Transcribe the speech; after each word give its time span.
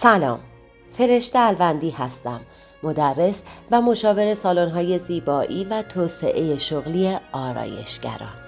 سلام. 0.00 0.40
فرشته 0.92 1.38
الوندی 1.38 1.90
هستم. 1.90 2.40
مدرس 2.82 3.42
و 3.70 3.80
مشاور 3.80 4.34
سالن‌های 4.34 4.98
زیبایی 4.98 5.64
و 5.64 5.82
توسعه 5.82 6.58
شغلی 6.58 7.16
آرایشگران. 7.32 8.38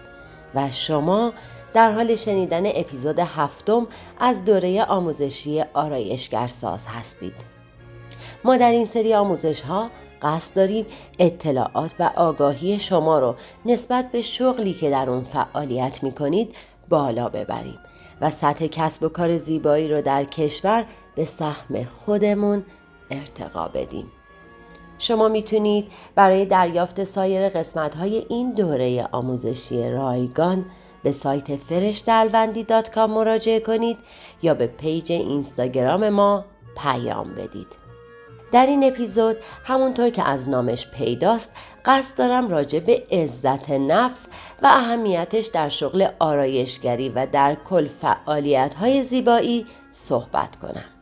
و 0.55 0.71
شما 0.73 1.33
در 1.75 1.93
حال 1.93 2.17
شنیدن 2.17 2.67
اپیزود 2.67 3.19
هفتم 3.19 3.87
از 4.21 4.45
دوره 4.45 4.85
آموزشی 4.85 5.65
آرایشگرساز 5.75 6.81
هستید. 6.87 7.35
ما 8.45 8.57
در 8.57 8.71
این 8.71 8.87
سری 8.87 9.15
آموزش 9.15 9.61
ها 9.61 9.91
قصد 10.23 10.55
داریم 10.55 10.87
اطلاعات 11.19 11.95
و 11.99 12.11
آگاهی 12.17 12.79
شما 12.79 13.19
رو 13.19 13.35
نسبت 13.67 14.13
به 14.13 14.23
شغلی 14.23 14.73
که 14.73 14.91
در 14.91 15.11
اون 15.11 15.25
فعالیت 15.25 16.03
می 16.03 16.13
کنید 16.13 16.55
بالا 16.89 17.29
ببریم 17.29 17.79
و 18.21 18.31
سطح 18.31 18.67
کسب 18.67 19.03
و 19.03 19.09
کار 19.09 19.39
زیبایی 19.39 19.89
رو 19.89 20.03
در 20.03 20.25
کشور 20.25 20.85
به 21.21 21.27
سهم 21.27 21.85
خودمون 21.85 22.65
ارتقا 23.11 23.69
بدیم. 23.69 24.13
شما 24.99 25.29
می‌تونید 25.29 25.93
برای 26.15 26.45
دریافت 26.45 27.05
سایر 27.05 27.49
قسمت 27.49 27.97
های 27.97 28.27
این 28.29 28.53
دوره 28.53 29.09
آموزشی 29.13 29.91
رایگان 29.91 30.65
به 31.03 31.13
سایت 31.13 31.57
فرشتلوندی 31.57 32.67
مراجعه 32.97 33.61
کنید 33.61 33.99
یا 34.43 34.55
به 34.55 34.67
پیج 34.67 35.13
اینستاگرام 35.13 36.09
ما 36.09 36.45
پیام 36.77 37.35
بدید. 37.35 37.77
در 38.53 38.67
این 38.67 38.85
اپیزود 38.85 39.37
همونطور 39.65 40.11
که 40.11 40.29
از 40.29 40.49
نامش 40.49 40.87
پیداست 40.87 41.51
قصد 41.85 42.19
دارم 42.19 42.49
راجع 42.49 42.79
به 42.79 43.03
عزت 43.13 43.71
نفس 43.71 44.27
و 44.63 44.67
اهمیتش 44.67 45.47
در 45.47 45.69
شغل 45.69 46.07
آرایشگری 46.19 47.09
و 47.09 47.27
در 47.27 47.55
کل 47.55 47.89
فعالیت 47.89 48.75
های 48.75 49.05
زیبایی 49.05 49.67
صحبت 49.91 50.57
کنم 50.57 51.00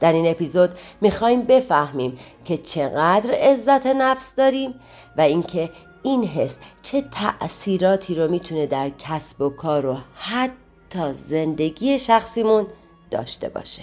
در 0.00 0.12
این 0.12 0.26
اپیزود 0.26 0.70
می‌خوایم 1.00 1.42
بفهمیم 1.42 2.18
که 2.44 2.58
چقدر 2.58 3.34
عزت 3.34 3.86
نفس 3.86 4.34
داریم 4.34 4.74
و 5.16 5.20
اینکه 5.20 5.70
این 6.02 6.24
حس 6.24 6.56
چه 6.82 7.02
تأثیراتی 7.02 8.14
رو 8.14 8.30
می‌تونه 8.30 8.66
در 8.66 8.90
کسب 8.98 9.40
و 9.40 9.50
کار 9.50 9.86
و 9.86 9.96
حتی 10.14 11.14
زندگی 11.28 11.98
شخصیمون 11.98 12.66
داشته 13.10 13.48
باشه. 13.48 13.82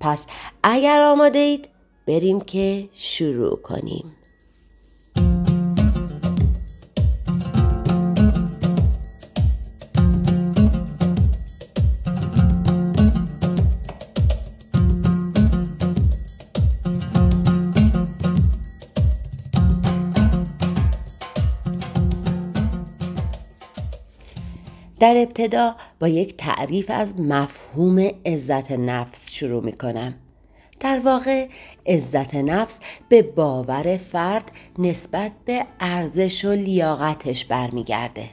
پس 0.00 0.26
اگر 0.62 1.02
آماده 1.02 1.38
اید 1.38 1.68
بریم 2.06 2.40
که 2.40 2.88
شروع 2.94 3.56
کنیم. 3.62 4.08
در 25.00 25.16
ابتدا 25.16 25.74
با 26.00 26.08
یک 26.08 26.36
تعریف 26.36 26.90
از 26.90 27.20
مفهوم 27.20 28.10
عزت 28.26 28.72
نفس 28.72 29.32
شروع 29.32 29.64
می 29.64 29.72
کنم. 29.72 30.14
در 30.80 30.98
واقع 30.98 31.48
عزت 31.86 32.34
نفس 32.34 32.76
به 33.08 33.22
باور 33.22 33.96
فرد 33.96 34.52
نسبت 34.78 35.32
به 35.44 35.64
ارزش 35.80 36.44
و 36.44 36.52
لیاقتش 36.52 37.44
برمیگرده. 37.44 38.24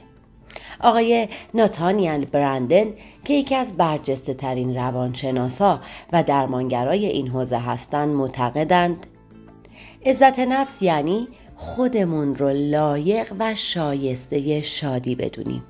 آقای 0.80 1.28
ناتانیل 1.54 2.24
برندن 2.24 2.86
که 3.24 3.34
یکی 3.34 3.54
از 3.54 3.72
برجسته 3.72 4.34
ترین 4.34 4.76
روانشناسا 4.76 5.80
و 6.12 6.22
درمانگرای 6.22 7.06
این 7.06 7.28
حوزه 7.28 7.58
هستند 7.58 8.08
معتقدند 8.08 9.06
عزت 10.06 10.38
نفس 10.38 10.82
یعنی 10.82 11.28
خودمون 11.56 12.34
رو 12.34 12.48
لایق 12.48 13.32
و 13.38 13.54
شایسته 13.54 14.62
شادی 14.62 15.14
بدونیم 15.14 15.62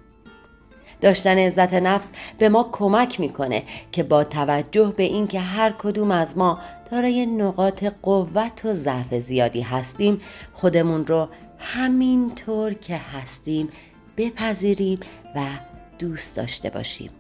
داشتن 1.01 1.39
عزت 1.39 1.75
نفس 1.75 2.09
به 2.39 2.49
ما 2.49 2.69
کمک 2.73 3.21
می‌کنه 3.21 3.62
که 3.93 4.03
با 4.03 4.25
توجه 4.25 4.93
به 4.97 5.03
اینکه 5.03 5.41
هر 5.41 5.75
کدوم 5.79 6.11
از 6.11 6.39
ما 6.39 6.59
دارای 6.91 7.27
نقاط 7.27 7.84
قوت 8.03 8.65
و 8.65 8.73
ضعف 8.73 9.15
زیادی 9.15 9.61
هستیم 9.61 10.21
خودمون 10.53 11.07
رو 11.07 11.29
همینطور 11.59 12.75
که 12.75 12.97
هستیم 12.97 13.69
بپذیریم 14.17 15.01
و 15.34 15.41
دوست 15.99 16.37
داشته 16.37 16.71
باشیم. 16.71 17.11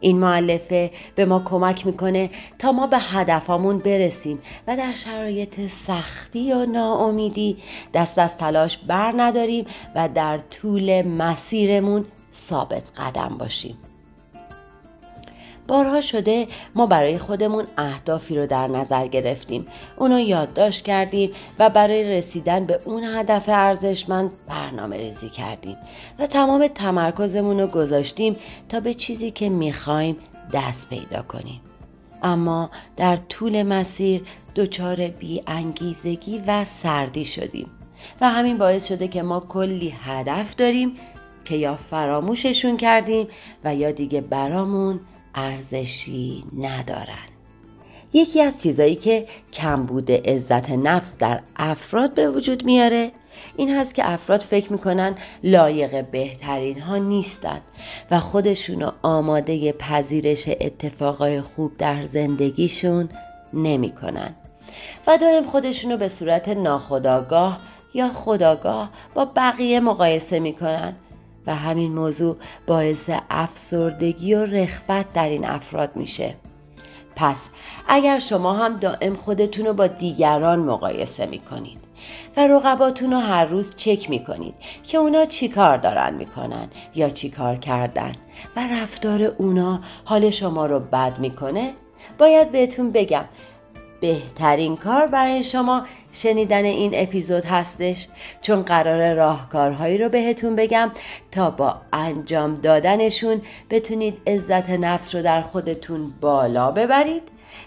این 0.00 0.18
معلفه 0.18 0.90
به 1.14 1.24
ما 1.24 1.42
کمک 1.44 1.86
می‌کنه 1.86 2.30
تا 2.58 2.72
ما 2.72 2.86
به 2.86 2.98
هدفامون 2.98 3.78
برسیم 3.78 4.38
و 4.66 4.76
در 4.76 4.92
شرایط 4.92 5.60
سختی 5.86 6.52
و 6.52 6.66
ناامیدی 6.66 7.56
دست 7.94 8.18
از 8.18 8.36
تلاش 8.36 8.78
بر 8.78 9.14
نداریم 9.16 9.66
و 9.94 10.08
در 10.08 10.38
طول 10.38 11.02
مسیرمون 11.02 12.04
ثابت 12.36 12.90
قدم 12.98 13.36
باشیم. 13.38 13.78
بارها 15.68 16.00
شده 16.00 16.46
ما 16.74 16.86
برای 16.86 17.18
خودمون 17.18 17.66
اهدافی 17.78 18.36
رو 18.36 18.46
در 18.46 18.68
نظر 18.68 19.06
گرفتیم. 19.06 19.66
اونو 19.96 20.20
یادداشت 20.20 20.84
کردیم 20.84 21.30
و 21.58 21.70
برای 21.70 22.04
رسیدن 22.04 22.64
به 22.64 22.80
اون 22.84 23.04
هدف 23.04 23.44
ارزشمند 23.48 24.30
برنامه 24.48 24.96
ریزی 24.96 25.28
کردیم 25.28 25.76
و 26.18 26.26
تمام 26.26 26.66
تمرکزمون 26.66 27.60
رو 27.60 27.66
گذاشتیم 27.66 28.36
تا 28.68 28.80
به 28.80 28.94
چیزی 28.94 29.30
که 29.30 29.48
می‌خوایم 29.48 30.16
دست 30.52 30.88
پیدا 30.88 31.22
کنیم. 31.22 31.60
اما 32.22 32.70
در 32.96 33.16
طول 33.16 33.62
مسیر 33.62 34.22
دچار 34.56 34.96
بی 34.96 35.42
انگیزگی 35.46 36.42
و 36.46 36.64
سردی 36.64 37.24
شدیم 37.24 37.70
و 38.20 38.30
همین 38.30 38.58
باعث 38.58 38.88
شده 38.88 39.08
که 39.08 39.22
ما 39.22 39.40
کلی 39.40 39.94
هدف 40.04 40.56
داریم 40.56 40.96
که 41.46 41.56
یا 41.56 41.76
فراموششون 41.76 42.76
کردیم 42.76 43.28
و 43.64 43.74
یا 43.74 43.90
دیگه 43.90 44.20
برامون 44.20 45.00
ارزشی 45.34 46.44
ندارن. 46.58 47.28
یکی 48.12 48.42
از 48.42 48.62
چیزایی 48.62 48.94
که 48.94 49.26
کمبود 49.52 50.12
عزت 50.12 50.70
نفس 50.70 51.16
در 51.16 51.40
افراد 51.56 52.14
به 52.14 52.30
وجود 52.30 52.64
میاره 52.64 53.10
این 53.56 53.76
هست 53.76 53.94
که 53.94 54.10
افراد 54.10 54.40
فکر 54.40 54.72
می‌کنن 54.72 55.14
لایق 55.44 56.06
بهترین 56.10 56.80
ها 56.80 56.96
نیستن 56.96 57.60
و 58.10 58.20
خودشونو 58.20 58.90
آماده 59.02 59.72
پذیرش 59.72 60.48
اتفاقای 60.48 61.40
خوب 61.40 61.76
در 61.76 62.06
زندگیشون 62.06 63.08
نمی‌کنن 63.52 64.34
و 65.06 65.18
دائم 65.18 65.44
خودشونو 65.44 65.96
به 65.96 66.08
صورت 66.08 66.48
ناخداگاه 66.48 67.60
یا 67.94 68.08
خداگاه 68.08 68.90
با 69.14 69.24
بقیه 69.24 69.80
مقایسه 69.80 70.40
می‌کنن. 70.40 70.94
و 71.46 71.54
همین 71.54 71.92
موضوع 71.92 72.36
باعث 72.66 73.10
افسردگی 73.30 74.34
و 74.34 74.46
رخبت 74.46 75.12
در 75.12 75.28
این 75.28 75.46
افراد 75.46 75.96
میشه. 75.96 76.34
پس 77.16 77.48
اگر 77.88 78.18
شما 78.18 78.52
هم 78.52 78.76
دائم 78.76 79.14
خودتون 79.14 79.66
رو 79.66 79.72
با 79.72 79.86
دیگران 79.86 80.58
مقایسه 80.58 81.26
می‌کنید 81.26 81.78
و 82.36 82.46
رقباتون 82.46 83.10
رو 83.12 83.18
هر 83.18 83.44
روز 83.44 83.74
چک 83.76 84.10
می‌کنید 84.10 84.54
که 84.82 84.98
اونا 84.98 85.24
چی 85.24 85.48
کار 85.48 85.76
دارن 85.76 86.14
می‌کنن 86.14 86.68
یا 86.94 87.08
چی 87.08 87.30
کار 87.30 87.56
کردن 87.56 88.12
و 88.56 88.60
رفتار 88.82 89.22
اونا 89.22 89.80
حال 90.04 90.30
شما 90.30 90.66
رو 90.66 90.80
بد 90.80 91.18
می‌کنه 91.18 91.72
باید 92.18 92.52
بهتون 92.52 92.90
بگم 92.90 93.24
بهترین 94.00 94.76
کار 94.76 95.06
برای 95.06 95.44
شما 95.44 95.86
شنیدن 96.12 96.64
این 96.64 96.90
اپیزود 96.94 97.44
هستش. 97.44 98.08
چون 98.42 98.62
قرار 98.62 99.14
راهکارهایی 99.14 99.98
رو 99.98 100.08
بهتون 100.08 100.56
بگم 100.56 100.92
تا 101.32 101.50
با 101.50 101.76
انجام 101.92 102.60
دادنشون 102.60 103.40
بتونید 103.70 104.18
عزت 104.26 104.70
نفس 104.70 105.14
رو 105.14 105.22
در 105.22 105.42
خودتون 105.42 106.12
بالا 106.20 106.70
ببرید 106.70 107.22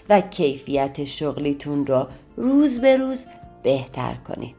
و 0.08 0.20
کیفیت 0.20 1.04
شغلیتون 1.04 1.86
رو 1.86 2.06
روز 2.36 2.80
به 2.80 2.96
روز 2.96 3.18
بهتر 3.62 4.14
کنید. 4.14 4.56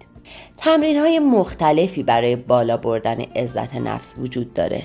تمرین 0.58 0.98
های 0.98 1.20
مختلفی 1.20 2.04
برای 2.04 2.36
بالا 2.36 2.78
بردن 2.78 3.22
عزت 3.22 3.76
نفس 3.76 4.16
وجود 4.18 4.54
داره. 4.54 4.84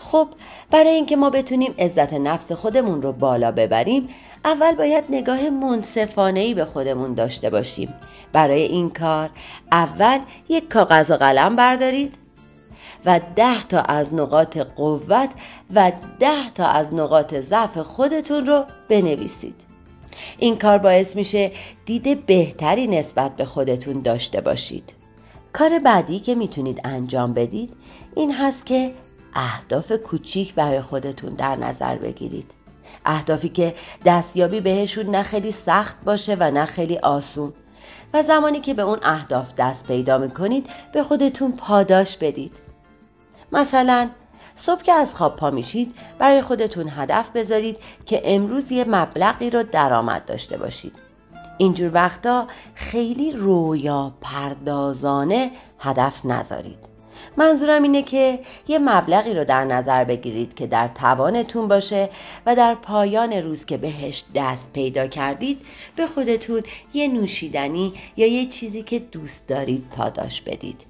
خب 0.00 0.28
برای 0.70 0.94
اینکه 0.94 1.16
ما 1.16 1.30
بتونیم 1.30 1.74
عزت 1.78 2.12
نفس 2.12 2.52
خودمون 2.52 3.02
رو 3.02 3.12
بالا 3.12 3.52
ببریم 3.52 4.08
اول 4.44 4.74
باید 4.74 5.04
نگاه 5.10 5.50
منصفانه 5.50 6.40
ای 6.40 6.54
به 6.54 6.64
خودمون 6.64 7.14
داشته 7.14 7.50
باشیم. 7.50 7.94
برای 8.32 8.62
این 8.62 8.90
کار 8.90 9.30
اول 9.72 10.18
یک 10.48 10.68
کاغذ 10.68 11.10
و 11.10 11.14
قلم 11.14 11.56
بردارید 11.56 12.14
و 13.06 13.20
ده 13.36 13.64
تا 13.64 13.80
از 13.80 14.14
نقاط 14.14 14.58
قوت 14.58 15.30
و 15.74 15.92
ده 16.18 16.50
تا 16.54 16.66
از 16.66 16.94
نقاط 16.94 17.34
ضعف 17.34 17.78
خودتون 17.78 18.46
رو 18.46 18.64
بنویسید. 18.88 19.54
این 20.38 20.58
کار 20.58 20.78
باعث 20.78 21.16
میشه 21.16 21.52
دید 21.84 22.26
بهتری 22.26 22.86
نسبت 22.86 23.36
به 23.36 23.44
خودتون 23.44 24.00
داشته 24.00 24.40
باشید. 24.40 24.92
کار 25.52 25.78
بعدی 25.78 26.20
که 26.20 26.34
می‌تونید 26.34 26.80
انجام 26.84 27.32
بدید 27.32 27.72
این 28.16 28.34
هست 28.34 28.66
که 28.66 28.92
اهداف 29.34 29.92
کوچیک 29.92 30.54
برای 30.54 30.80
خودتون 30.80 31.34
در 31.34 31.56
نظر 31.56 31.96
بگیرید. 31.96 32.50
اهدافی 33.06 33.48
که 33.48 33.74
دستیابی 34.04 34.60
بهشون 34.60 35.06
نه 35.06 35.22
خیلی 35.22 35.52
سخت 35.52 36.04
باشه 36.04 36.36
و 36.40 36.50
نه 36.50 36.64
خیلی 36.64 36.98
آسون. 36.98 37.52
و 38.14 38.22
زمانی 38.22 38.60
که 38.60 38.74
به 38.74 38.82
اون 38.82 38.98
اهداف 39.02 39.54
دست 39.54 39.86
پیدا 39.86 40.18
می‌کنید 40.18 40.66
به 40.92 41.02
خودتون 41.02 41.52
پاداش 41.52 42.16
بدید. 42.16 42.52
مثلا 43.52 44.10
صبح 44.54 44.82
که 44.82 44.92
از 44.92 45.14
خواب 45.14 45.36
پا 45.36 45.50
میشید 45.50 45.94
برای 46.18 46.42
خودتون 46.42 46.88
هدف 46.88 47.30
بذارید 47.30 47.76
که 48.06 48.22
امروز 48.24 48.72
یه 48.72 48.84
مبلغی 48.84 49.50
رو 49.50 49.62
درآمد 49.62 50.24
داشته 50.24 50.56
باشید. 50.56 50.92
اینجور 51.58 51.90
وقتا 51.94 52.46
خیلی 52.74 53.32
رویا 53.32 54.12
پردازانه 54.20 55.50
هدف 55.78 56.24
نذارید. 56.24 56.89
منظورم 57.36 57.82
اینه 57.82 58.02
که 58.02 58.38
یه 58.68 58.78
مبلغی 58.78 59.34
رو 59.34 59.44
در 59.44 59.64
نظر 59.64 60.04
بگیرید 60.04 60.54
که 60.54 60.66
در 60.66 60.88
توانتون 60.88 61.68
باشه 61.68 62.10
و 62.46 62.56
در 62.56 62.74
پایان 62.74 63.32
روز 63.32 63.64
که 63.64 63.76
بهش 63.76 64.24
دست 64.34 64.72
پیدا 64.72 65.06
کردید 65.06 65.60
به 65.96 66.06
خودتون 66.06 66.62
یه 66.94 67.08
نوشیدنی 67.08 67.92
یا 68.16 68.26
یه 68.26 68.46
چیزی 68.46 68.82
که 68.82 68.98
دوست 68.98 69.46
دارید 69.46 69.84
پاداش 69.96 70.40
بدید. 70.40 70.86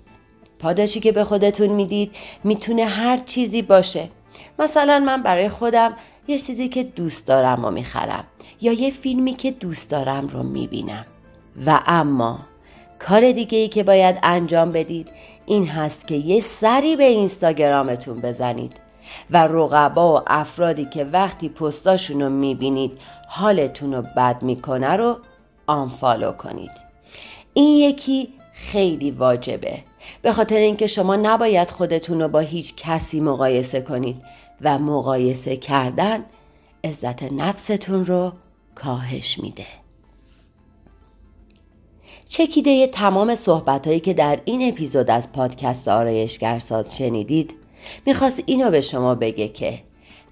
پاداشی 0.59 1.01
که 1.01 1.13
به 1.13 1.25
خودتون 1.25 1.69
می‌دید 1.69 2.17
می‌تونه 2.45 2.85
هر 2.85 3.17
چیزی 3.17 3.63
باشه. 3.63 4.09
مثلا 4.59 4.99
من 4.99 5.23
برای 5.23 5.49
خودم 5.49 5.97
یه 6.29 6.39
چیزی 6.39 6.69
که 6.69 6.83
دوست 6.83 7.27
دارم 7.27 7.65
و 7.65 7.71
می‌خرم 7.71 8.25
یا 8.61 8.73
یه 8.73 8.91
فیلمی 8.91 9.35
که 9.35 9.51
دوست 9.51 9.91
دارم 9.91 10.27
رو 10.27 10.43
می‌بینم. 10.43 11.07
و 11.67 11.81
اما 11.87 12.39
کار 12.99 13.33
دیگه 13.33 13.59
ای 13.59 13.69
که 13.69 13.83
باید 13.83 14.19
انجام 14.23 14.71
بدید 14.71 15.09
این 15.47 15.69
هست 15.69 16.07
که 16.07 16.15
یه 16.15 16.41
سری 16.41 16.97
به 16.97 17.05
اینستاگرامتون 17.05 18.21
بزنید 18.21 18.73
و 19.31 19.47
رقبا 19.47 20.15
و 20.17 20.23
افرادی 20.27 20.85
که 20.85 21.05
وقتی 21.05 21.49
پستاشون 21.49 22.23
رو 22.23 22.29
می‌بینید 22.29 22.99
حالتون 23.29 23.95
رو 23.95 24.03
بد 24.17 24.43
می‌کنه 24.43 24.97
رو 24.97 25.19
آنفالو 25.67 26.33
کنید. 26.33 26.71
این 27.55 27.79
یکی 27.79 28.29
خیلی 28.53 29.11
واجبه. 29.11 29.79
به 30.23 30.33
خاطر 30.33 30.57
اینکه 30.57 30.87
شما 30.87 31.17
نباید 31.17 31.71
خودتون 31.71 32.21
رو 32.21 32.29
با 32.29 32.39
هیچ 32.39 32.75
کسی 32.77 33.21
مقایسه 33.21 33.81
کنید 33.81 34.23
و 34.61 34.79
مقایسه 34.79 35.57
کردن 35.57 36.25
عزت 36.85 37.23
نفستون 37.23 38.07
رو 38.07 38.33
کاهش 38.75 39.39
میده. 39.39 39.67
چکیده 42.31 42.87
تمام 42.87 43.35
صحبت 43.35 43.87
هایی 43.87 44.01
که 44.01 44.15
در 44.15 44.41
این 44.45 44.69
اپیزود 44.69 45.11
از 45.11 45.33
پادکست 45.33 45.89
آرایشگرساز 45.89 46.97
شنیدید 46.97 47.55
می‌خواست 48.07 48.43
اینو 48.47 48.71
به 48.71 48.81
شما 48.81 49.15
بگه 49.15 49.49
که 49.49 49.79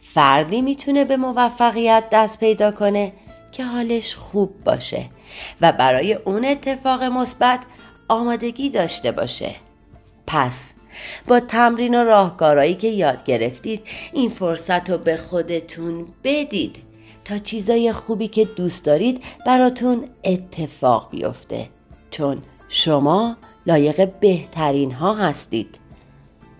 فردی 0.01 0.61
می‌تونه 0.61 1.05
به 1.05 1.17
موفقیت 1.17 2.05
دست 2.13 2.39
پیدا 2.39 2.71
کنه 2.71 3.13
که 3.53 3.65
حالش 3.65 4.15
خوب 4.15 4.65
باشه 4.65 5.05
و 5.61 5.73
برای 5.73 6.15
اون 6.15 6.45
اتفاق 6.45 7.03
مثبت 7.03 7.61
آمادگی 8.09 8.71
داشته 8.71 9.13
باشه. 9.13 9.55
پس 10.27 10.55
با 11.27 11.41
تمرین 11.41 11.95
و 11.95 12.05
راهکارهایی 12.05 12.75
که 12.75 12.89
یاد 12.89 13.25
گرفتید 13.25 13.81
این 14.13 14.31
فرصت 14.31 14.91
رو 14.91 14.99
به 14.99 15.17
خودتون 15.17 16.07
بدید 16.25 16.77
تا 17.25 17.39
چیزای 17.39 17.93
خوبی 17.93 18.29
که 18.29 18.45
دوست 18.45 18.85
دارید 18.85 19.25
براتون 19.47 20.05
اتفاق 20.25 21.11
بیفته. 21.11 21.78
چون 22.11 22.43
شما 22.69 23.37
لایق 23.67 24.13
بهترین 24.21 24.93
ها 24.93 25.15
هستید. 25.15 25.79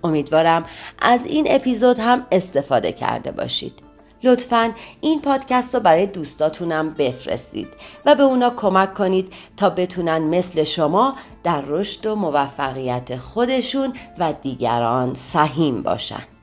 امیدوارم 0.05 0.65
از 0.99 1.27
این 1.27 1.47
اپیزود 1.51 1.99
هم 1.99 2.27
استفاده 2.33 2.93
کرده 2.93 3.31
باشید. 3.31 3.83
لطفا 4.23 4.73
این 5.01 5.21
پادکست 5.21 5.75
رو 5.75 5.81
برای 5.81 6.07
دوستاتونم 6.07 6.95
بفرستید 6.95 7.69
و 8.07 8.15
به 8.15 8.23
اونا 8.23 8.51
کمک 8.51 8.95
کنید 8.95 9.33
تا 9.57 9.71
بتونن 9.71 10.19
مثل 10.19 10.65
شما 10.65 11.17
در 11.43 11.61
رشد 11.67 12.07
و 12.07 12.15
موفقیت 12.15 13.17
خودشون 13.17 13.93
و 14.19 14.33
دیگران 14.33 15.15
سهیم 15.15 15.83
باشن. 15.83 16.38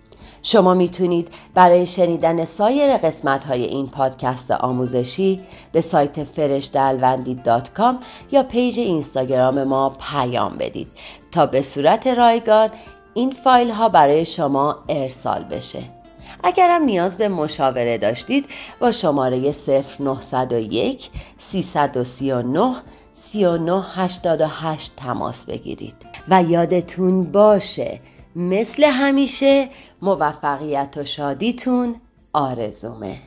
شما 0.48 0.74
می‌تونید 0.74 1.28
برای 1.54 1.86
شنیدن 1.86 2.46
سایر 2.46 2.98
قسمت 2.98 3.46
های 3.46 3.64
این 3.64 3.88
پادکست 3.88 4.52
آموزشی 4.52 5.42
به 5.72 5.82
سایت 5.82 6.24
فرشته 6.24 6.88
الوندی 6.88 7.42
یا 8.32 8.44
page 8.44 8.80
اینستاگرام 8.80 9.64
ما 9.64 9.98
پیام 10.12 10.58
بدید 10.58 10.88
تا 11.32 11.46
به 11.46 11.62
صورت 11.62 12.08
رایگان 12.08 12.70
این 13.14 13.32
فایل 13.32 13.72
ها 13.72 13.90
برای 13.90 14.26
شما 14.26 14.78
ارسال 14.90 15.44
بشه. 15.44 15.84
اگرم 16.44 16.84
نیاز 16.84 17.18
به 17.18 17.28
مشاوره 17.28 17.98
داشتید 17.98 18.46
با 18.80 18.92
شماره 18.92 19.56
0901 20.00 21.10
339 21.40 22.76
3988 23.24 24.92
تماس 24.98 25.46
بگیرید. 25.46 25.96
و 26.30 26.44
یادتون 26.44 27.24
باشه 27.24 28.00
مثل 28.36 28.84
همیشه 28.84 29.70
موفقیت 30.02 30.98
و 30.98 31.06
شادیتون 31.06 31.96
آرزومه. 32.34 33.18